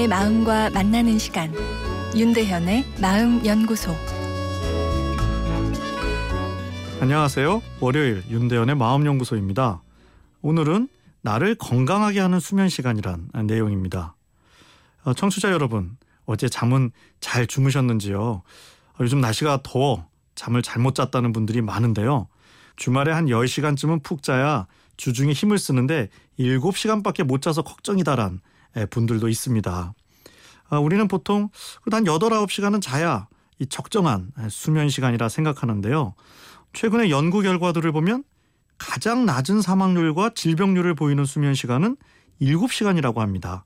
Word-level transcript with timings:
내 0.00 0.06
마음과 0.06 0.70
만나는 0.70 1.18
시간 1.18 1.52
윤대현의 2.16 2.86
마음 3.02 3.44
연구소 3.44 3.94
안녕하세요. 7.02 7.60
월요일 7.80 8.24
윤대현의 8.30 8.76
마음 8.76 9.04
연구소입니다. 9.04 9.82
오늘은 10.40 10.88
나를 11.20 11.54
건강하게 11.56 12.18
하는 12.18 12.40
수면 12.40 12.70
시간이란 12.70 13.28
내용입니다. 13.44 14.16
어, 15.04 15.12
청취자 15.12 15.52
여러분, 15.52 15.98
어제 16.24 16.48
잠은 16.48 16.92
잘 17.20 17.46
주무셨는지요? 17.46 18.22
어, 18.22 18.42
요즘 19.00 19.20
날씨가 19.20 19.60
더워 19.62 20.06
잠을 20.34 20.62
잘못 20.62 20.94
잤다는 20.94 21.32
분들이 21.32 21.60
많은데요. 21.60 22.26
주말에 22.76 23.12
한 23.12 23.26
10시간쯤은 23.26 24.02
푹 24.02 24.22
자야 24.22 24.66
주중에 24.96 25.34
힘을 25.34 25.58
쓰는데 25.58 26.08
7시간밖에 26.38 27.22
못 27.22 27.42
자서 27.42 27.60
걱정이다란 27.60 28.40
분들도 28.90 29.28
있습니다. 29.28 29.94
아, 30.68 30.78
우리는 30.78 31.08
보통 31.08 31.48
한 31.90 32.04
8, 32.04 32.18
9시간은 32.18 32.80
자야 32.80 33.28
이 33.58 33.66
적정한 33.66 34.32
수면 34.48 34.88
시간이라 34.88 35.28
생각하는데요. 35.28 36.14
최근의 36.72 37.10
연구 37.10 37.42
결과들을 37.42 37.90
보면 37.92 38.24
가장 38.78 39.26
낮은 39.26 39.60
사망률과 39.60 40.30
질병률을 40.34 40.94
보이는 40.94 41.24
수면 41.24 41.54
시간은 41.54 41.96
7시간이라고 42.40 43.18
합니다. 43.18 43.64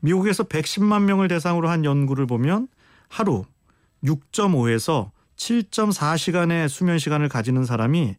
미국에서 0.00 0.44
110만 0.44 1.02
명을 1.02 1.28
대상으로 1.28 1.68
한 1.68 1.84
연구를 1.84 2.26
보면 2.26 2.68
하루 3.08 3.44
6.5에서 4.04 5.10
7.4시간의 5.36 6.68
수면 6.68 6.98
시간을 6.98 7.28
가지는 7.28 7.64
사람이 7.64 8.16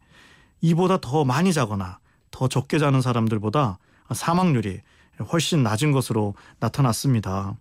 이보다 0.62 1.00
더 1.02 1.26
많이 1.26 1.54
자거나 1.54 2.00
더 2.32 2.48
적게 2.48 2.80
자는 2.80 3.02
사람들보다 3.02 3.78
사망률이 4.14 4.82
훨씬 5.32 5.64
낮은 5.64 5.92
것으로 5.92 6.34
나타났습니다. 6.60 7.58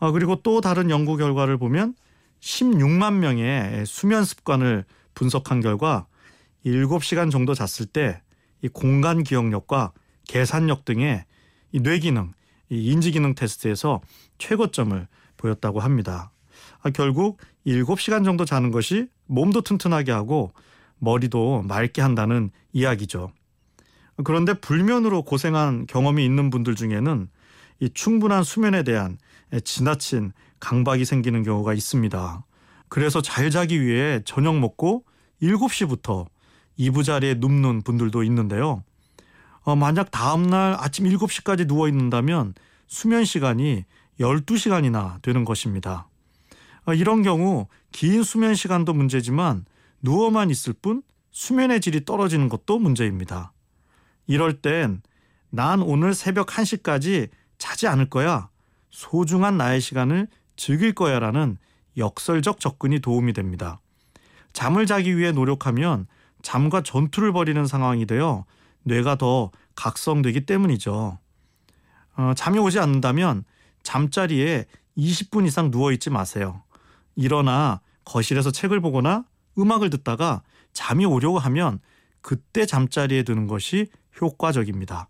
아, 0.00 0.10
그리고 0.10 0.36
또 0.42 0.60
다른 0.60 0.90
연구 0.90 1.16
결과를 1.16 1.58
보면 1.58 1.94
16만 2.40 3.14
명의 3.14 3.84
수면 3.86 4.24
습관을 4.24 4.84
분석한 5.14 5.60
결과 5.60 6.06
7시간 6.64 7.30
정도 7.30 7.54
잤을 7.54 7.86
때 7.86 8.20
이 8.62 8.68
공간 8.68 9.22
기억력과 9.22 9.92
계산력 10.26 10.84
등의 10.84 11.24
이 11.72 11.80
뇌기능, 11.80 12.32
이 12.70 12.90
인지기능 12.90 13.34
테스트에서 13.34 14.00
최고점을 14.38 15.06
보였다고 15.36 15.80
합니다. 15.80 16.32
아, 16.82 16.90
결국 16.90 17.38
7시간 17.66 18.24
정도 18.24 18.44
자는 18.44 18.70
것이 18.70 19.08
몸도 19.26 19.62
튼튼하게 19.62 20.12
하고 20.12 20.52
머리도 20.98 21.62
맑게 21.62 22.02
한다는 22.02 22.50
이야기죠. 22.72 23.32
그런데 24.24 24.54
불면으로 24.54 25.22
고생한 25.22 25.86
경험이 25.86 26.24
있는 26.24 26.50
분들 26.50 26.74
중에는 26.74 27.28
이 27.80 27.90
충분한 27.94 28.42
수면에 28.42 28.82
대한 28.82 29.18
지나친 29.64 30.32
강박이 30.60 31.04
생기는 31.04 31.42
경우가 31.42 31.74
있습니다. 31.74 32.44
그래서 32.88 33.22
잘 33.22 33.50
자기 33.50 33.80
위해 33.80 34.20
저녁 34.24 34.58
먹고 34.58 35.04
7시부터 35.42 36.26
이부자리에 36.76 37.34
눕는 37.34 37.82
분들도 37.82 38.22
있는데요. 38.24 38.82
어, 39.62 39.76
만약 39.76 40.10
다음날 40.10 40.76
아침 40.78 41.04
7시까지 41.06 41.66
누워 41.66 41.88
있는다면 41.88 42.54
수면 42.86 43.24
시간이 43.24 43.84
12시간이나 44.18 45.20
되는 45.22 45.44
것입니다. 45.44 46.08
어, 46.86 46.94
이런 46.94 47.22
경우 47.22 47.66
긴 47.92 48.22
수면 48.22 48.54
시간도 48.54 48.94
문제지만 48.94 49.66
누워만 50.02 50.50
있을 50.50 50.72
뿐 50.72 51.02
수면의 51.30 51.80
질이 51.80 52.04
떨어지는 52.04 52.48
것도 52.48 52.78
문제입니다. 52.78 53.52
이럴 54.28 54.60
땐 54.60 55.02
난 55.50 55.80
오늘 55.82 56.14
새벽 56.14 56.48
1시까지 56.48 57.30
자지 57.56 57.86
않을 57.86 58.10
거야. 58.10 58.50
소중한 58.90 59.56
나의 59.56 59.80
시간을 59.80 60.28
즐길 60.56 60.92
거야 60.94 61.18
라는 61.18 61.56
역설적 61.96 62.60
접근이 62.60 63.00
도움이 63.00 63.32
됩니다. 63.32 63.80
잠을 64.52 64.86
자기 64.86 65.16
위해 65.16 65.32
노력하면 65.32 66.06
잠과 66.42 66.82
전투를 66.82 67.32
벌이는 67.32 67.66
상황이 67.66 68.06
되어 68.06 68.44
뇌가 68.82 69.16
더 69.16 69.50
각성되기 69.74 70.46
때문이죠. 70.46 71.18
어, 72.16 72.32
잠이 72.36 72.58
오지 72.58 72.78
않는다면 72.78 73.44
잠자리에 73.82 74.66
20분 74.96 75.46
이상 75.46 75.70
누워있지 75.70 76.10
마세요. 76.10 76.62
일어나 77.14 77.80
거실에서 78.04 78.50
책을 78.50 78.80
보거나 78.80 79.24
음악을 79.58 79.90
듣다가 79.90 80.42
잠이 80.72 81.04
오려고 81.04 81.38
하면 81.38 81.80
그때 82.20 82.66
잠자리에 82.66 83.22
드는 83.22 83.46
것이 83.46 83.88
효과적입니다. 84.20 85.08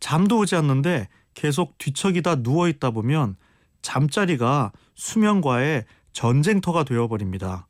잠도 0.00 0.38
오지 0.38 0.56
않는데 0.56 1.08
계속 1.34 1.78
뒤척이다 1.78 2.42
누워 2.42 2.68
있다 2.68 2.90
보면 2.90 3.36
잠자리가 3.82 4.72
수면과의 4.94 5.84
전쟁터가 6.12 6.84
되어버립니다. 6.84 7.66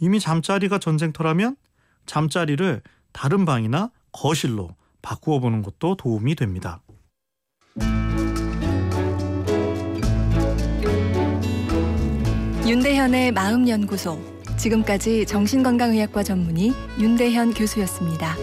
이미 0.00 0.20
잠자리가 0.20 0.78
전쟁터라면 0.78 1.56
잠자리를 2.06 2.82
다른 3.12 3.44
방이나 3.44 3.90
거실로 4.12 4.74
바꾸어 5.02 5.38
보는 5.38 5.62
것도 5.62 5.96
도움이 5.96 6.34
됩니다. 6.34 6.80
윤대현의 12.66 13.32
마음연구소 13.32 14.18
지금까지 14.56 15.26
정신건강의학과 15.26 16.22
전문의 16.22 16.72
윤대현 16.98 17.52
교수였습니다. 17.52 18.34